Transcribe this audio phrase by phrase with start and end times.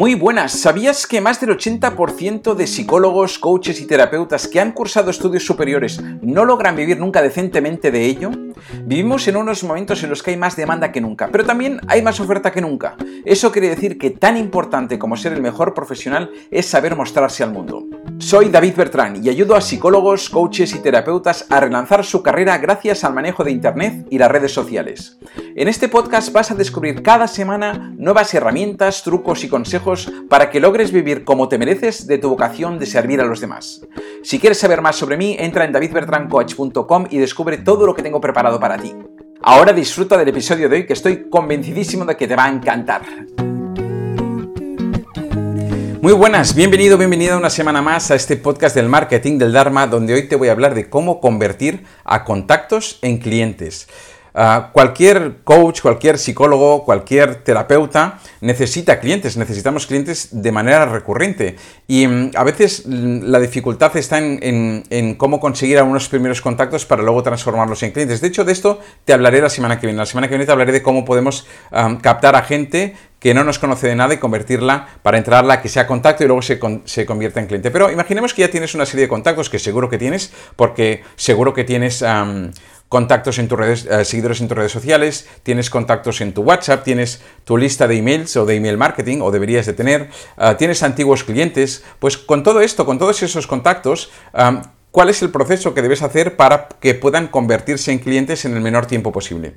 [0.00, 5.10] Muy buenas, ¿sabías que más del 80% de psicólogos, coaches y terapeutas que han cursado
[5.10, 8.30] estudios superiores no logran vivir nunca decentemente de ello?
[8.86, 12.00] Vivimos en unos momentos en los que hay más demanda que nunca, pero también hay
[12.00, 12.96] más oferta que nunca.
[13.26, 17.52] Eso quiere decir que tan importante como ser el mejor profesional es saber mostrarse al
[17.52, 17.84] mundo.
[18.16, 23.04] Soy David Bertrán y ayudo a psicólogos, coaches y terapeutas a relanzar su carrera gracias
[23.04, 25.18] al manejo de Internet y las redes sociales.
[25.56, 30.60] En este podcast vas a descubrir cada semana nuevas herramientas, trucos y consejos para que
[30.60, 33.84] logres vivir como te mereces de tu vocación de servir a los demás.
[34.22, 38.20] Si quieres saber más sobre mí, entra en davidbertrancoach.com y descubre todo lo que tengo
[38.20, 38.94] preparado para ti.
[39.42, 43.02] Ahora disfruta del episodio de hoy que estoy convencidísimo de que te va a encantar.
[46.00, 50.14] Muy buenas, bienvenido, bienvenida una semana más a este podcast del marketing del Dharma, donde
[50.14, 53.88] hoy te voy a hablar de cómo convertir a contactos en clientes.
[54.34, 61.56] Ah, cualquier coach, cualquier psicólogo, cualquier terapeuta necesita clientes, necesitamos clientes de manera recurrente.
[61.88, 67.02] Y mm, a veces mm, la dificultad está en, cómo conseguir algunos primeros contactos para
[67.02, 68.20] luego transformarlos en clientes.
[68.20, 69.98] De hecho, de esto te hablaré la semana que viene.
[69.98, 71.46] La semana que viene te hablaré de cómo podemos
[72.02, 75.86] captar a gente que no nos conoce de nada y convertirla para entrarla, que sea
[75.86, 76.58] contacto y luego se,
[77.06, 77.70] convierta en cliente.
[77.70, 81.52] Pero imaginemos que ya tienes una serie de contactos que seguro que tienes, porque seguro
[81.52, 82.02] que tienes
[82.90, 86.82] contactos en tus redes, eh, seguidores en tus redes sociales, tienes contactos en tu WhatsApp,
[86.82, 90.82] tienes tu lista de emails o de email marketing, o deberías de tener, eh, tienes
[90.82, 94.10] antiguos clientes, pues con todo esto, con todos esos contactos,
[94.90, 98.60] ¿cuál es el proceso que debes hacer para que puedan convertirse en clientes en el
[98.60, 99.54] menor tiempo posible?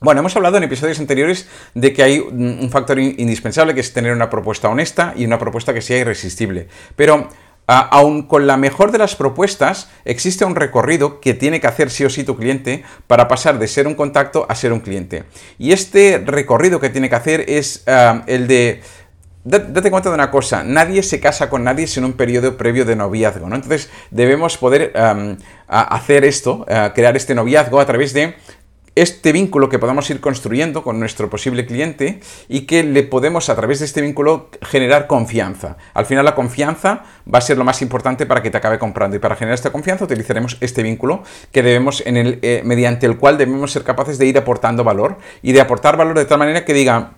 [0.00, 4.12] Bueno, hemos hablado en episodios anteriores de que hay un factor indispensable que es tener
[4.12, 6.68] una propuesta honesta y una propuesta que sea irresistible.
[6.96, 7.28] Pero
[7.68, 12.04] aun con la mejor de las propuestas, existe un recorrido que tiene que hacer sí
[12.04, 15.24] o sí tu cliente para pasar de ser un contacto a ser un cliente.
[15.58, 18.80] Y este recorrido que tiene que hacer es ah, el de
[19.44, 22.96] date cuenta de una cosa, nadie se casa con nadie sin un periodo previo de
[22.96, 23.56] noviazgo, ¿no?
[23.56, 24.92] Entonces debemos poder
[25.68, 28.34] hacer esto, ah, crear este noviazgo a través de
[29.02, 33.56] este vínculo que podamos ir construyendo con nuestro posible cliente y que le podemos a
[33.56, 35.76] través de este vínculo generar confianza.
[35.94, 39.16] Al final la confianza va a ser lo más importante para que te acabe comprando
[39.16, 41.22] y para generar esta confianza utilizaremos este vínculo
[41.52, 45.18] que debemos en el, eh, mediante el cual debemos ser capaces de ir aportando valor
[45.42, 47.12] y de aportar valor de tal manera que diga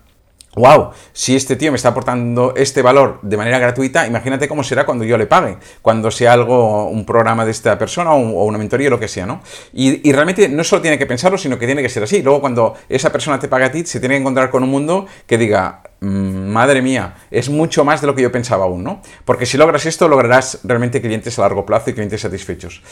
[0.57, 4.85] wow, si este tío me está aportando este valor de manera gratuita, imagínate cómo será
[4.85, 8.89] cuando yo le pague, cuando sea algo, un programa de esta persona o, una mentoría
[8.89, 9.43] o lo que sea, ¿no?
[9.73, 12.23] Y, realmente no solo tiene que pensarlo, sino que tiene que ser así.
[12.23, 15.07] Luego cuando esa persona te paga a ti, se tiene que encontrar con un mundo
[15.27, 19.03] que diga, mm, madre mía, es mucho más de lo que yo pensaba aún, ¿no?
[19.25, 22.83] Porque si logras esto, lograrás realmente clientes a largo plazo y clientes satisfechos.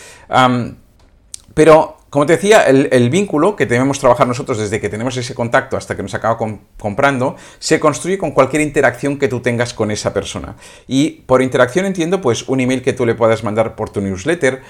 [1.54, 5.76] pero como te decía, el, vínculo que debemos trabajar nosotros desde que tenemos ese contacto
[5.76, 6.38] hasta que nos acaba
[6.78, 10.56] comprando, se construye con cualquier interacción que tú tengas con esa persona.
[10.86, 14.62] Y por interacción entiendo pues un email que tú le puedas mandar por tu newsletter,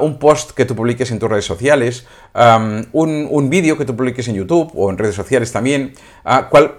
[0.00, 2.06] un post que tú publiques en tus redes sociales,
[2.92, 5.94] un, vídeo que tú publiques en YouTube o en redes sociales también.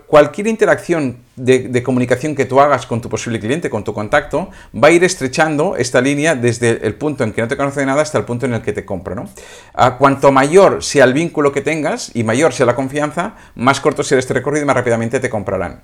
[0.08, 4.88] Cualquier interacción de, comunicación que tú hagas con tu posible cliente, con tu contacto, va
[4.90, 8.02] a ir estrechando esta línea desde el punto en que no te conoce de nada
[8.02, 9.16] hasta el punto en el que te compra.
[9.16, 9.30] ¿no?
[9.74, 14.04] Ah, cuanto mayor sea el vínculo que tengas y mayor sea la confianza, más corto
[14.04, 15.82] será este recorrido y más rápidamente te comprarán.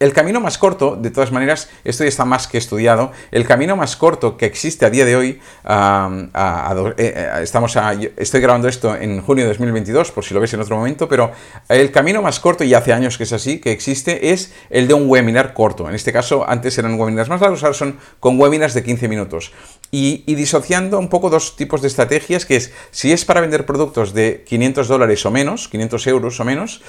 [0.00, 3.76] El camino más corto, de todas maneras, esto ya está más que estudiado, el camino
[3.76, 9.44] más corto que existe a día de hoy, eh, eh, estoy grabando esto en junio
[9.44, 11.30] de 2022, por si lo ves en otro momento, pero
[11.68, 14.94] el camino más corto, y hace años que es así, que existe, es el de
[14.94, 15.86] un webinar corto.
[15.86, 19.52] En este caso, antes eran webinars más largos, ahora son con webinars de 15 minutos.
[19.92, 24.14] Y, disociando un poco dos tipos de estrategias, que es, si es para vender productos
[24.14, 26.80] de 500 dólares o menos, 500 euros o menos,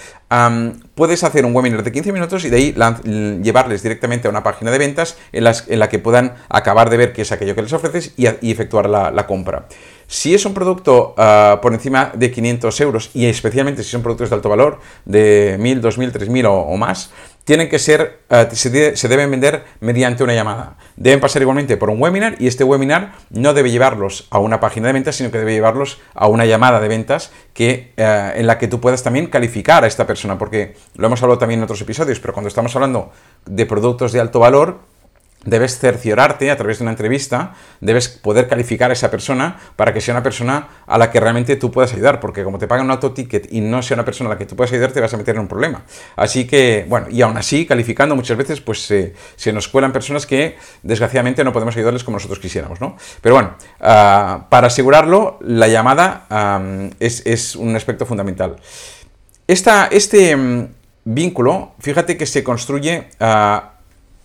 [0.93, 4.69] puedes hacer un webinar de 15 minutos y de ahí llevarles directamente a una página
[4.69, 8.13] de ventas en, la que puedan acabar de ver qué es aquello que les ofreces
[8.17, 9.67] y, efectuar la, compra.
[10.07, 14.29] Si es un producto ah, por encima de 500 euros y especialmente si son productos
[14.29, 17.11] de alto valor, de 1000, 2000, 3000 o, o más,
[17.43, 20.77] tienen que ser, ah, se, deben vender mediante una llamada.
[20.95, 24.87] Deben pasar igualmente por un webinar y este webinar no debe llevarlos a una página
[24.87, 28.57] de ventas, sino que debe llevarlos a una llamada de ventas que, ah, en la
[28.57, 31.81] que tú puedas también calificar a esta persona, porque lo hemos hablado también en otros
[31.81, 33.11] episodios, pero cuando estamos hablando
[33.45, 34.90] de productos de alto valor,
[35.43, 40.01] debes cerciorarte a través de una entrevista, debes poder calificar a esa persona para que
[40.01, 42.91] sea una persona a la que realmente tú puedas ayudar, porque como te pagan un
[42.91, 45.17] autoticket y no sea una persona a la que tú puedas ayudar, te vas a
[45.17, 45.83] meter en un problema.
[46.15, 50.57] Así que, bueno, y aún así, calificando muchas veces, pues se nos cuelan personas que
[50.83, 52.95] desgraciadamente no podemos ayudarles como nosotros quisiéramos, ¿no?
[53.21, 56.25] Pero bueno, ah, para asegurarlo, la llamada
[56.99, 58.57] es, un aspecto fundamental.
[59.47, 60.37] Esta, este
[61.03, 63.73] vínculo, fíjate que se construye ah,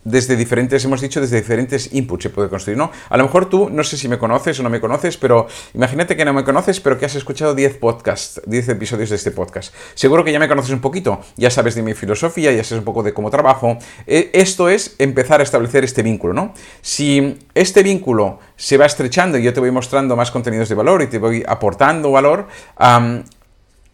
[0.06, 2.92] desde diferentes, hemos dicho, desde diferentes inputs se puede construir, ¿no?
[3.08, 6.16] A lo mejor tú, no sé si me conoces o no me conoces, pero imagínate
[6.16, 9.74] que no me conoces, pero que has escuchado 10 podcasts, 10 episodios de este podcast.
[9.94, 12.84] Seguro que ya me conoces un poquito, ya sabes de mi filosofía, ya sabes un
[12.84, 13.78] poco de cómo trabajo.
[14.06, 16.54] E, esto es empezar a establecer este vínculo, ¿no?
[16.82, 21.02] Si este vínculo se va estrechando y yo te voy mostrando más contenidos de valor
[21.02, 22.46] y te voy aportando valor,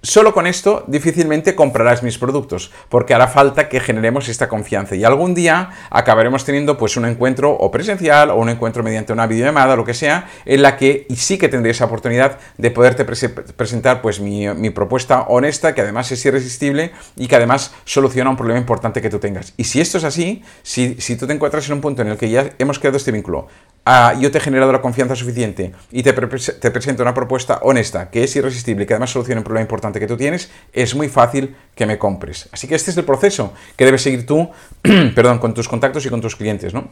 [0.05, 5.05] Solo con esto difícilmente comprarás mis productos, porque hará falta que generemos esta confianza y
[5.05, 9.77] algún día acabaremos teniendo pues un encuentro o presencial o un encuentro mediante una videollamada
[9.77, 14.03] lo que sea, en la que y sí que tendré esa oportunidad de poderte presentar
[14.03, 19.01] pues mi, propuesta honesta, que además es irresistible y que además soluciona un problema importante
[19.03, 19.55] que tú tengas.
[19.57, 22.17] Y si esto es así, si, si tú te encuentras en un punto en el
[22.17, 23.47] que ya hemos creado este vínculo,
[23.85, 28.11] Ah, yo te he generado la confianza suficiente y te, te, presento una propuesta honesta,
[28.11, 31.09] que es irresistible y que además soluciona un problema importante que tú tienes, es muy
[31.09, 32.49] fácil que me compres.
[32.53, 34.49] Así que este es el proceso que debes seguir tú,
[35.17, 36.91] perdón, con tus contactos y con tus clientes, ¿no?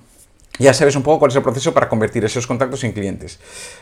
[0.59, 3.39] Ya sabes un poco cuál es el proceso para convertir esos contactos en clientes.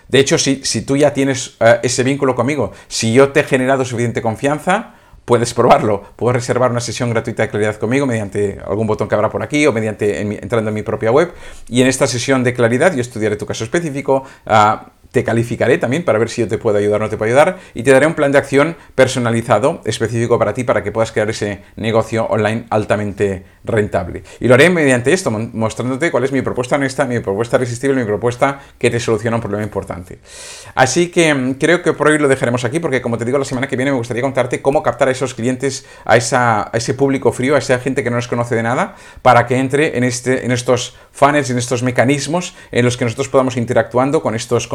[0.06, 3.44] De hecho, si, si tú ya tienes eh, ese vínculo conmigo, si yo te he
[3.44, 4.97] generado suficiente confianza,
[5.28, 6.02] puedes probarlo.
[6.16, 9.66] Puedes reservar una sesión gratuita de claridad conmigo mediante algún botón que habrá por aquí
[9.66, 11.34] o mediante entrando en mi propia web.
[11.68, 14.24] Y en esta sesión de claridad yo estudiaré tu caso específico.
[14.46, 17.28] Uh, te calificaré también para ver si yo te puedo ayudar o no te puedo
[17.28, 21.12] ayudar y te daré un plan de acción personalizado, específico para ti, para que puedas
[21.12, 24.22] crear ese negocio online altamente rentable.
[24.40, 28.06] Y lo haré mediante esto, mostrándote cuál es mi propuesta honesta, mi propuesta irresistible, mi
[28.06, 30.18] propuesta que te soluciona un problema importante.
[30.74, 33.44] Así que mm, creo que por hoy lo dejaremos aquí, porque como te digo, la
[33.44, 37.32] semana que viene me gustaría contarte cómo captar a esos clientes, a, esa, ese público
[37.32, 40.44] frío, a esa gente que no nos conoce de nada, para que entre en, este,
[40.44, 44.66] en estos funnels, en estos mecanismos en los que nosotros podamos interactuando con estos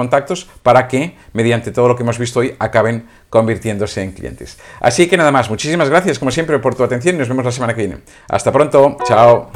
[0.63, 4.57] para que, mediante todo lo que hemos visto hoy, acaben convirtiéndose en clientes.
[4.79, 7.51] Así que nada más, muchísimas gracias como siempre por tu atención y nos vemos la
[7.51, 7.97] semana que viene.
[8.29, 9.51] Hasta pronto, chao.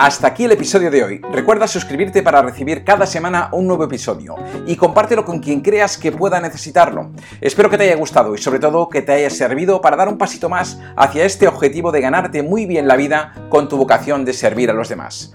[0.00, 1.20] Hasta aquí el episodio de hoy.
[1.30, 4.34] Recuerda suscribirte para recibir cada semana un nuevo episodio
[4.66, 7.10] y compártelo con quien creas que pueda necesitarlo.
[7.42, 10.16] Espero que te haya gustado y sobre todo que te haya servido para dar un
[10.16, 14.32] pasito más hacia este objetivo de ganarte muy bien la vida con tu vocación de
[14.32, 15.34] servir a los demás.